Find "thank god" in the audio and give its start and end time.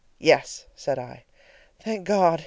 1.79-2.39